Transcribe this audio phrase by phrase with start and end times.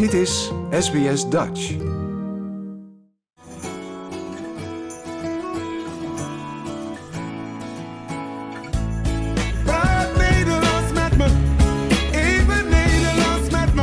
[0.00, 1.76] Dit is SBS Dutch.
[9.64, 11.26] Waar Nederlands met me,
[12.12, 13.82] even Nederlands met me.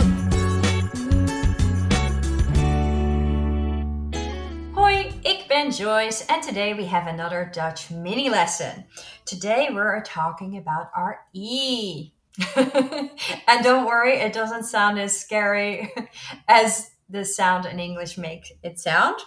[4.73, 8.86] Hoi, ik ben Joyce, and today we have another Dutch mini lesson.
[9.23, 12.16] Today we're talking about our E.
[12.55, 15.91] and don't worry, it doesn't sound as scary
[16.47, 19.19] as the sound in English makes it sound.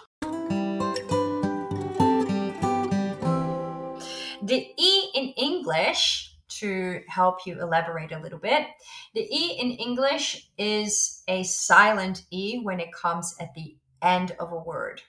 [4.43, 8.67] The E in English, to help you elaborate a little bit,
[9.13, 14.51] the E in English is a silent E when it comes at the end of
[14.51, 15.01] a word.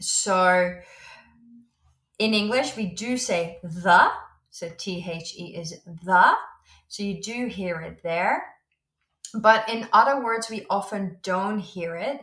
[0.00, 0.74] So
[2.18, 4.10] in English, we do say the.
[4.50, 5.74] So T H E is
[6.04, 6.34] the.
[6.90, 8.44] So you do hear it there.
[9.32, 12.20] But in other words, we often don't hear it.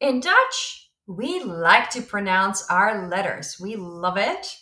[0.00, 3.58] In Dutch, we like to pronounce our letters.
[3.60, 4.56] We love it.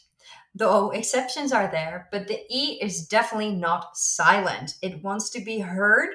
[0.55, 4.77] Though exceptions are there, but the E is definitely not silent.
[4.81, 6.09] It wants to be heard.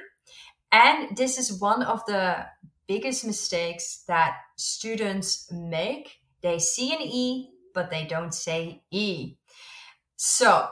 [0.72, 2.48] And this is one of the
[2.88, 6.22] biggest mistakes that students make.
[6.42, 9.36] They see an E, but they don't say E.
[10.16, 10.70] So,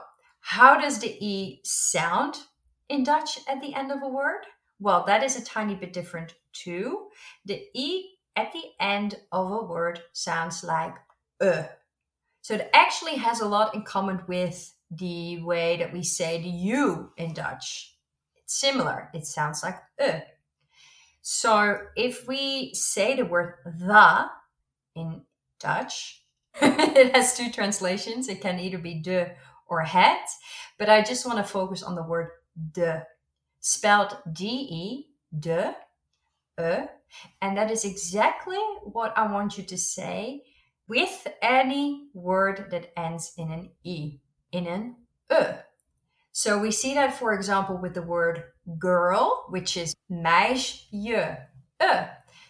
[0.49, 2.39] how does the E sound
[2.89, 4.47] in Dutch at the end of a word?
[4.79, 7.09] Well, that is a tiny bit different too.
[7.45, 10.95] The E at the end of a word sounds like
[11.39, 11.65] uh.
[12.41, 16.49] So it actually has a lot in common with the way that we say the
[16.49, 17.95] U in Dutch.
[18.35, 19.11] It's similar.
[19.13, 20.21] It sounds like uh.
[21.21, 24.25] So if we say the word the
[24.95, 25.21] in
[25.59, 26.23] Dutch,
[26.59, 28.27] it has two translations.
[28.27, 29.31] It can either be de
[29.69, 30.29] or het,
[30.77, 32.29] but I just want to focus on the word
[32.73, 33.05] de,
[33.59, 35.05] spelled D E,
[35.37, 35.75] de,
[36.59, 36.87] e,
[37.41, 40.43] and that is exactly what I want you to say
[40.87, 44.19] with any word that ends in an E,
[44.51, 44.95] in an
[45.31, 45.45] e.
[46.31, 48.43] So we see that, for example, with the word
[48.77, 51.87] girl, which is meisje, e.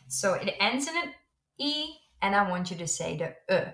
[0.07, 1.13] So it ends in an
[1.57, 3.72] E, and I want you to say the e.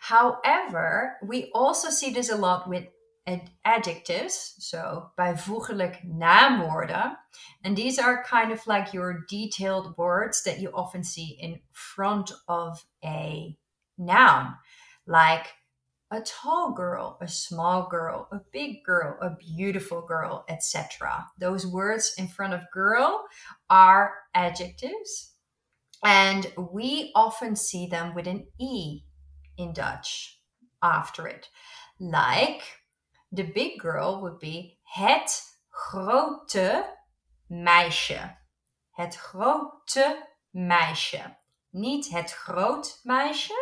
[0.00, 2.86] However, we also see this a lot with
[3.26, 7.18] ad- adjectives, so bijvoeglijk naamwoorden.
[7.62, 12.32] And these are kind of like your detailed words that you often see in front
[12.46, 13.56] of a
[13.96, 14.56] noun,
[15.06, 15.46] like
[16.10, 21.26] a tall girl, a small girl, a big girl, a beautiful girl, etc.
[21.38, 23.24] Those words in front of girl
[23.68, 25.32] are adjectives,
[26.04, 29.02] and we often see them with an E
[29.56, 30.40] in Dutch
[30.82, 31.48] after it.
[31.98, 32.62] Like
[33.32, 36.84] the big girl would be het grote
[37.46, 38.36] meisje.
[38.90, 41.36] Het grote meisje.
[41.70, 43.54] Niet het groot meisje,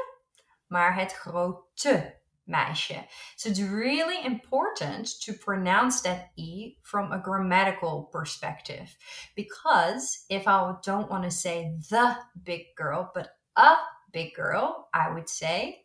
[0.66, 3.06] maar het grote meisje.
[3.36, 8.97] So it's really important to pronounce that E from a grammatical perspective.
[9.34, 13.76] Because if I don't want to say the big girl, but a
[14.12, 15.81] big girl, I would say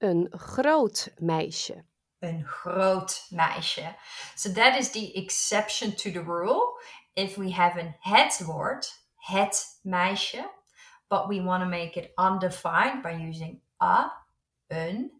[0.00, 1.84] Een groot meisje.
[2.20, 3.94] een groot meisje.
[4.34, 6.78] So that is the exception to the rule.
[7.14, 10.50] If we have an het woord, het meisje,
[11.08, 14.12] but we want to make it undefined by using a,
[14.68, 15.10] een,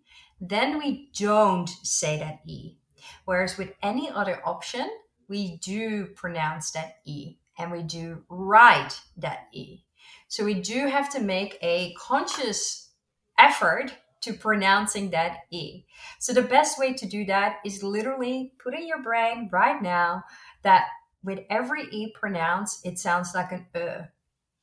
[0.48, 2.76] then we don't say that e.
[3.24, 4.88] Whereas with any other option,
[5.26, 9.84] we do pronounce that e and we do write that e.
[10.28, 12.90] So we do have to make a conscious
[13.38, 13.92] effort
[14.22, 15.84] to pronouncing that E.
[16.18, 20.24] So the best way to do that is literally put in your brain right now
[20.62, 20.86] that
[21.22, 24.04] with every E pronounced, it sounds like an E.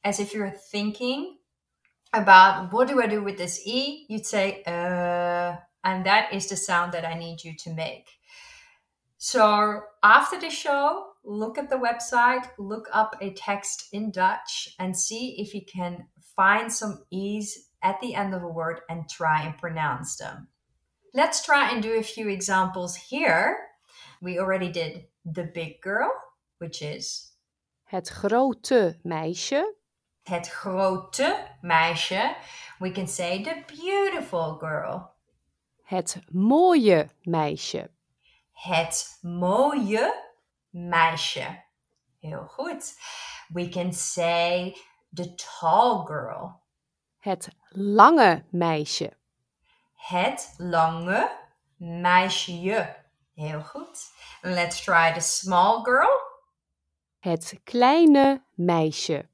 [0.03, 1.37] As if you're thinking
[2.13, 6.57] about what do I do with this E, you'd say uh, and that is the
[6.57, 8.09] sound that I need you to make.
[9.17, 14.97] So after the show, look at the website, look up a text in Dutch, and
[14.97, 19.41] see if you can find some E's at the end of a word and try
[19.45, 20.47] and pronounce them.
[21.13, 23.57] Let's try and do a few examples here.
[24.21, 26.11] We already did the big girl,
[26.59, 27.31] which is
[27.85, 29.63] Het grote meisje.
[30.23, 32.35] het grote meisje.
[32.79, 35.15] We can say the beautiful girl.
[35.83, 37.89] Het mooie meisje.
[38.51, 40.13] Het mooie
[40.71, 41.63] meisje.
[42.19, 42.95] Heel goed.
[43.53, 44.75] We can say
[45.13, 46.61] the tall girl.
[47.27, 49.17] Het lange meisje.
[49.93, 51.31] Het lange
[51.77, 52.95] meisje.
[53.33, 54.11] Heel goed.
[54.41, 56.09] Let's try the small girl.
[57.19, 59.29] Het kleine meisje.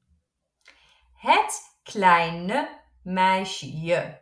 [1.12, 4.20] Het kleine meisje.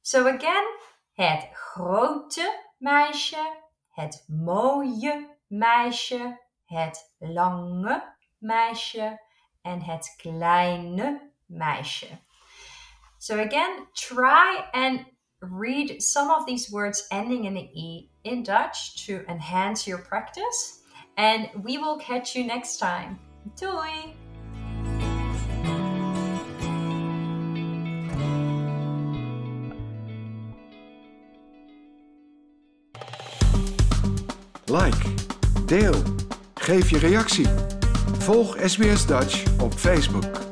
[0.00, 0.78] So again,
[1.12, 3.56] het grote meisje,
[3.90, 9.20] het mooie meisje, het lange meisje
[9.62, 12.28] en het kleine meisje.
[13.22, 15.04] So again, try and
[15.42, 20.80] read some of these words ending in an E in Dutch to enhance your practice.
[21.18, 23.18] And we will catch you next time.
[23.56, 24.14] Doei!
[34.66, 36.02] Like, deel,
[36.54, 37.48] geef je reactie.
[38.18, 40.49] Volg SBS Dutch op Facebook.